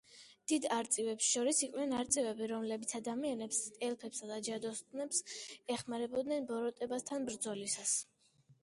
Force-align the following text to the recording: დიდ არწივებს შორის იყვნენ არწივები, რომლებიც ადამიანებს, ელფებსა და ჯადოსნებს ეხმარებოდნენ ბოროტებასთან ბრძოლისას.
დიდ 0.51 0.63
არწივებს 0.75 1.27
შორის 1.33 1.59
იყვნენ 1.67 1.93
არწივები, 1.97 2.47
რომლებიც 2.53 2.95
ადამიანებს, 3.01 3.61
ელფებსა 3.89 4.31
და 4.33 4.41
ჯადოსნებს 4.49 5.23
ეხმარებოდნენ 5.77 6.51
ბოროტებასთან 6.55 7.31
ბრძოლისას. 7.33 7.97